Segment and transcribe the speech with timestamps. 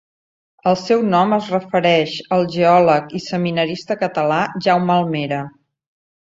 [0.69, 5.45] El seu nom es refereix al geòleg i seminarista català Jaume Almera.